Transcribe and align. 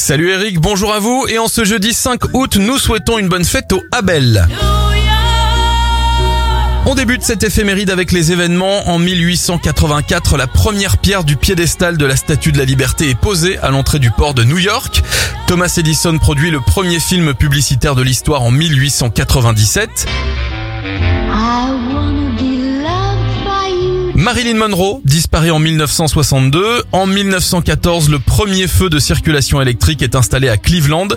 Salut 0.00 0.30
Eric, 0.30 0.60
bonjour 0.60 0.94
à 0.94 1.00
vous 1.00 1.26
et 1.28 1.38
en 1.38 1.48
ce 1.48 1.64
jeudi 1.64 1.92
5 1.92 2.32
août, 2.32 2.56
nous 2.56 2.78
souhaitons 2.78 3.18
une 3.18 3.28
bonne 3.28 3.44
fête 3.44 3.72
au 3.72 3.82
Abel. 3.90 4.46
On 6.86 6.94
débute 6.94 7.22
cette 7.22 7.42
éphéméride 7.42 7.90
avec 7.90 8.12
les 8.12 8.32
événements. 8.32 8.88
En 8.88 8.98
1884, 8.98 10.38
la 10.38 10.46
première 10.46 10.96
pierre 10.98 11.24
du 11.24 11.36
piédestal 11.36 11.98
de 11.98 12.06
la 12.06 12.16
Statue 12.16 12.52
de 12.52 12.58
la 12.58 12.64
Liberté 12.64 13.10
est 13.10 13.18
posée 13.18 13.58
à 13.58 13.70
l'entrée 13.70 13.98
du 13.98 14.10
port 14.10 14.32
de 14.34 14.44
New 14.44 14.58
York. 14.58 15.02
Thomas 15.46 15.74
Edison 15.76 16.16
produit 16.16 16.50
le 16.50 16.60
premier 16.60 17.00
film 17.00 17.34
publicitaire 17.34 17.94
de 17.94 18.02
l'histoire 18.02 18.42
en 18.42 18.52
1897. 18.52 20.06
Marilyn 24.28 24.58
Monroe 24.58 25.00
disparaît 25.06 25.48
en 25.48 25.58
1962. 25.58 26.82
En 26.92 27.06
1914, 27.06 28.10
le 28.10 28.18
premier 28.18 28.66
feu 28.66 28.90
de 28.90 28.98
circulation 28.98 29.62
électrique 29.62 30.02
est 30.02 30.14
installé 30.14 30.50
à 30.50 30.58
Cleveland. 30.58 31.08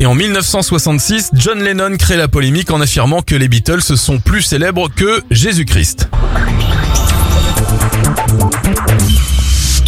Et 0.00 0.04
en 0.04 0.14
1966, 0.14 1.30
John 1.32 1.62
Lennon 1.62 1.96
crée 1.96 2.18
la 2.18 2.28
polémique 2.28 2.70
en 2.70 2.82
affirmant 2.82 3.22
que 3.22 3.34
les 3.34 3.48
Beatles 3.48 3.80
sont 3.80 4.18
plus 4.18 4.42
célèbres 4.42 4.90
que 4.94 5.22
Jésus-Christ. 5.30 6.10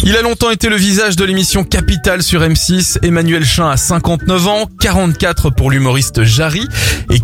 Il 0.03 0.17
a 0.17 0.23
longtemps 0.23 0.49
été 0.49 0.67
le 0.67 0.75
visage 0.75 1.15
de 1.15 1.23
l'émission 1.23 1.63
Capital 1.63 2.23
sur 2.23 2.41
M6. 2.41 2.97
Emmanuel 3.05 3.45
Chin 3.45 3.69
a 3.69 3.77
59 3.77 4.47
ans, 4.47 4.67
44 4.79 5.51
pour 5.51 5.69
l'humoriste 5.69 6.23
Jarry 6.23 6.67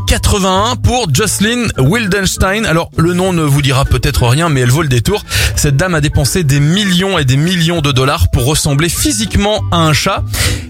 81 0.08 0.78
pour 0.78 1.14
Jocelyn 1.14 1.68
Wildenstein. 1.78 2.66
Alors 2.66 2.90
le 2.98 3.14
nom 3.14 3.34
ne 3.34 3.44
vous 3.44 3.62
dira 3.62 3.84
peut-être 3.84 4.26
rien, 4.26 4.48
mais 4.48 4.62
elle 4.62 4.70
vaut 4.70 4.82
le 4.82 4.88
détour. 4.88 5.24
Cette 5.56 5.76
dame 5.76 5.96
a 5.96 6.02
dépensé 6.02 6.46
des 6.46 6.62
millions 6.62 7.20
et 7.20 7.26
des 7.26 7.36
millions 7.36 7.82
de 7.82 7.92
dollars 7.92 8.30
pour 8.32 8.46
ressembler 8.46 8.88
physiquement 8.88 9.64
à 9.72 9.80
un 9.80 9.92
chat. 9.92 10.24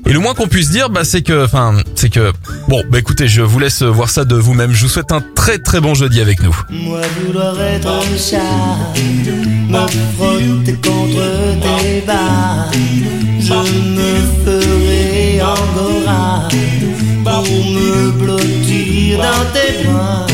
Et 0.07 0.13
le 0.13 0.19
moins 0.19 0.33
qu'on 0.33 0.47
puisse 0.47 0.71
dire, 0.71 0.89
bah, 0.89 1.03
c'est 1.03 1.21
que, 1.21 1.45
enfin, 1.45 1.75
c'est 1.95 2.09
que, 2.09 2.31
bon, 2.67 2.83
bah 2.89 2.97
écoutez, 2.97 3.27
je 3.27 3.41
vous 3.41 3.59
laisse 3.59 3.83
voir 3.83 4.09
ça 4.09 4.25
de 4.25 4.35
vous-même. 4.35 4.73
Je 4.73 4.83
vous 4.83 4.89
souhaite 4.89 5.11
un 5.11 5.21
très 5.35 5.59
très 5.59 5.81
bon 5.81 5.93
jeudi 5.93 6.19
avec 6.19 6.41
nous. 6.41 6.55
Pour 17.47 17.65
me 17.65 18.11
blottir 18.11 19.17
dans 19.17 19.45
tes 19.53 19.83
bras. 19.83 20.25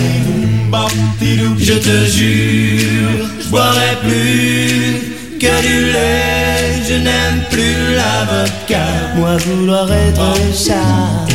Je 1.58 1.74
te 1.74 2.06
jure, 2.12 3.28
je 3.40 3.50
boirai 3.50 3.96
plus 4.02 5.38
que 5.40 5.62
du 5.62 5.78
lait, 5.94 6.82
je 6.88 6.96
n'aime 6.96 7.42
plus 7.50 7.96
la 7.96 8.26
vodka. 8.30 8.86
Moi 9.16 9.38
vouloir 9.38 9.92
être 9.92 10.36
chat, 10.54 11.26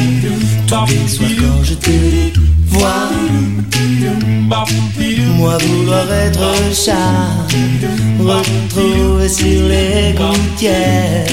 tous 0.66 0.86
les 0.86 1.08
soirs 1.08 1.30
quand 1.40 1.64
je 1.64 1.74
te 1.74 1.90
vois. 2.66 3.10
Moi 5.38 5.56
vouloir 5.58 6.12
être 6.12 6.74
chat, 6.74 7.30
retrouver 8.18 9.28
sur 9.28 9.68
les 9.68 10.14
gouttières 10.14 11.26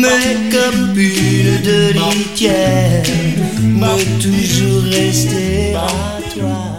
mes 0.00 0.50
copines 0.50 1.62
de 1.64 1.92
litière, 1.92 3.02
m'as 3.78 3.96
toujours 4.20 4.82
resté 4.82 5.74
à 5.74 5.86
toi. 6.34 6.77